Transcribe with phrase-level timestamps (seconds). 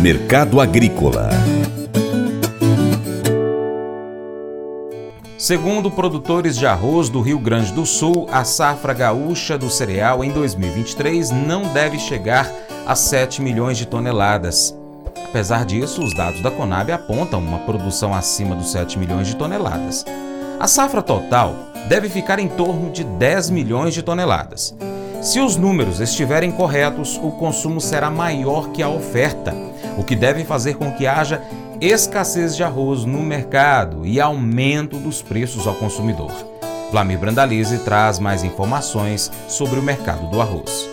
[0.00, 1.28] Mercado Agrícola
[5.36, 10.30] Segundo produtores de arroz do Rio Grande do Sul, a safra gaúcha do cereal em
[10.30, 12.48] 2023 não deve chegar
[12.86, 14.72] a 7 milhões de toneladas.
[15.24, 20.04] Apesar disso, os dados da Conab apontam uma produção acima dos 7 milhões de toneladas.
[20.60, 21.56] A safra total
[21.88, 24.76] deve ficar em torno de 10 milhões de toneladas.
[25.20, 29.52] Se os números estiverem corretos, o consumo será maior que a oferta,
[29.98, 31.42] o que deve fazer com que haja
[31.80, 36.30] escassez de arroz no mercado e aumento dos preços ao consumidor.
[36.92, 40.88] Vlamir Brandalize traz mais informações sobre o mercado do arroz.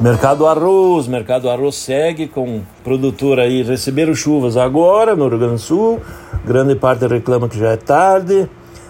[0.00, 5.58] Mercado arroz, mercado arroz segue com produtor aí receberam chuvas agora no Rio Grande do
[5.58, 6.00] Sul,
[6.44, 8.48] grande parte reclama que já é tarde,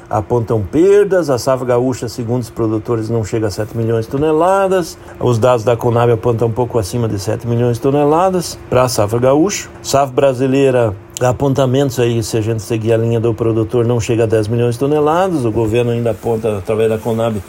[0.09, 4.96] apontam perdas, a safra gaúcha, segundo os produtores, não chega a 7 milhões de toneladas,
[5.19, 8.88] os dados da Conab apontam um pouco acima de 7 milhões de toneladas para a
[8.88, 13.98] safra gaúcha, safra brasileira apontamentos aí, se a gente seguir a linha do produtor, não
[13.98, 17.43] chega a 10 milhões de toneladas, o governo ainda aponta através da Conab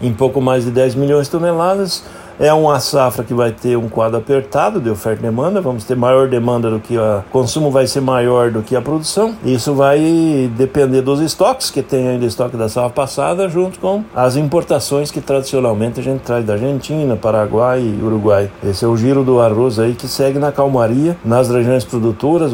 [0.00, 2.04] em pouco mais de 10 milhões de toneladas.
[2.40, 5.96] É uma safra que vai ter um quadro apertado de oferta e demanda, vamos ter
[5.96, 9.34] maior demanda do que a consumo vai ser maior do que a produção.
[9.44, 14.36] Isso vai depender dos estoques que tem ainda estoque da safra passada, junto com as
[14.36, 18.50] importações que tradicionalmente a gente traz da Argentina, Paraguai e Uruguai.
[18.64, 22.52] Esse é o giro do arroz aí que segue na calmaria nas regiões produtoras,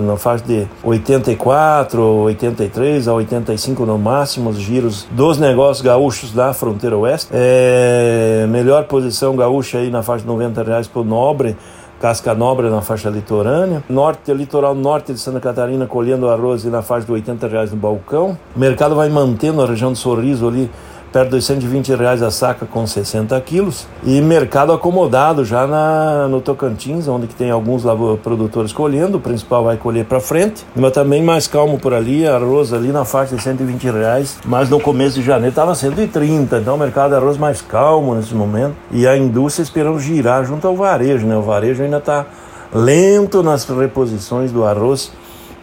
[0.00, 6.54] na faixa de 84, 83 a 85 no máximo, os giros dos negócios gaúchos da
[6.54, 7.28] fronteira oeste.
[7.32, 11.56] É melhor posição gaúcha aí na faixa de 90 reais por nobre,
[12.00, 16.82] casca nobre na faixa litorânea, norte, litoral norte de Santa Catarina colhendo arroz e na
[16.82, 18.38] faixa de 80 reais no balcão.
[18.54, 20.70] O mercado vai mantendo a região do Sorriso ali
[21.16, 23.86] perto dos 120 reais a saca com 60 quilos.
[24.04, 27.84] E mercado acomodado já na, no Tocantins, onde que tem alguns
[28.22, 32.70] produtores colhendo, o principal vai colher para frente, mas também mais calmo por ali, arroz
[32.70, 36.78] ali na faixa de 120 reais, mas no começo de janeiro estava 130, então o
[36.78, 41.26] mercado de arroz mais calmo nesse momento, e a indústria esperando girar junto ao varejo,
[41.26, 41.34] né?
[41.34, 42.26] O varejo ainda está
[42.74, 45.10] lento nas reposições do arroz,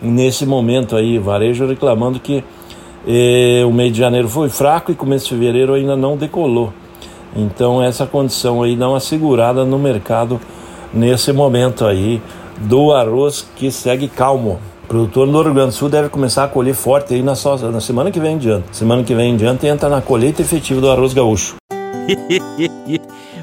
[0.01, 2.43] nesse momento aí, varejo reclamando que
[3.05, 6.73] e o mês de janeiro foi fraco e começo de fevereiro ainda não decolou.
[7.35, 10.39] Então essa condição aí dá uma segurada no mercado
[10.93, 12.21] nesse momento aí
[12.57, 14.59] do arroz que segue calmo.
[14.83, 17.33] O produtor no Rio Grande do Sul deve começar a colher forte aí na,
[17.71, 18.75] na semana que vem em diante.
[18.75, 21.55] Semana que vem em diante entra na colheita efetiva do arroz gaúcho.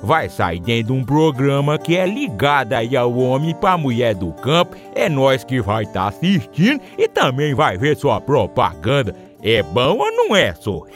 [0.01, 4.31] vai sair dentro de um programa que é ligado aí ao homem para mulher do
[4.33, 4.75] campo.
[4.95, 9.15] É nós que vai estar tá assistindo e também vai ver sua propaganda.
[9.41, 10.81] É bom ou não é, só?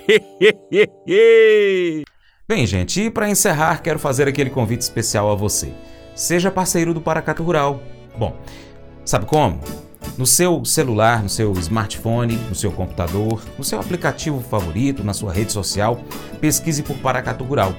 [2.48, 5.74] Bem, gente, e para encerrar, quero fazer aquele convite especial a você.
[6.14, 7.82] Seja parceiro do Paracato Rural.
[8.18, 8.36] Bom,
[9.04, 9.60] sabe como?
[10.18, 15.34] No seu celular, no seu smartphone, no seu computador, no seu aplicativo favorito, na sua
[15.34, 16.00] rede social,
[16.40, 17.74] pesquise por Paracato Rural.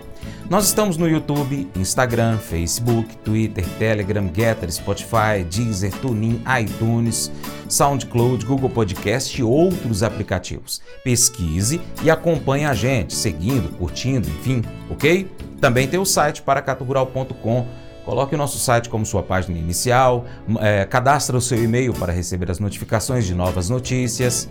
[0.49, 7.33] Nós estamos no YouTube, Instagram, Facebook, Twitter, Telegram, Getter, Spotify, Deezer, TuneIn, iTunes,
[7.69, 10.81] SoundCloud, Google Podcast e outros aplicativos.
[11.03, 15.29] Pesquise e acompanhe a gente, seguindo, curtindo, enfim, ok?
[15.61, 17.67] Também tem o site paracaturural.com.
[18.05, 20.27] Coloque o nosso site como sua página inicial,
[20.61, 24.49] é, cadastre o seu e-mail para receber as notificações de novas notícias.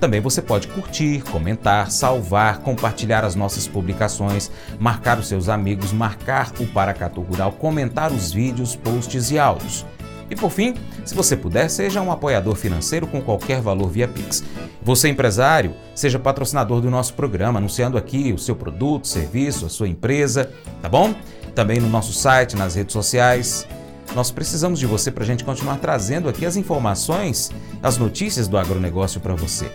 [0.00, 6.52] Também você pode curtir, comentar, salvar, compartilhar as nossas publicações, marcar os seus amigos, marcar
[6.58, 9.86] o Paracatu Rural, comentar os vídeos, posts e áudios.
[10.28, 10.74] E por fim,
[11.04, 14.42] se você puder, seja um apoiador financeiro com qualquer valor via Pix.
[14.82, 19.88] Você empresário, seja patrocinador do nosso programa, anunciando aqui o seu produto, serviço, a sua
[19.88, 21.14] empresa, tá bom?
[21.54, 23.68] Também no nosso site, nas redes sociais.
[24.14, 27.50] Nós precisamos de você para a gente continuar trazendo aqui as informações,
[27.82, 29.70] as notícias do agronegócio para você.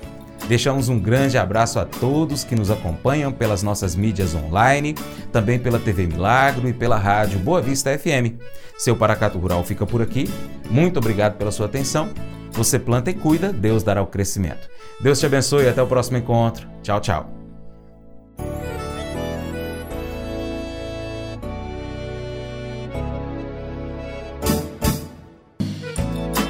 [0.47, 4.95] Deixamos um grande abraço a todos que nos acompanham pelas nossas mídias online,
[5.31, 8.39] também pela TV Milagro e pela rádio Boa Vista FM.
[8.77, 10.29] Seu Paracato Rural fica por aqui.
[10.69, 12.09] Muito obrigado pela sua atenção.
[12.51, 14.69] Você planta e cuida, Deus dará o crescimento.
[15.01, 16.67] Deus te abençoe e até o próximo encontro.
[16.81, 17.36] Tchau, tchau.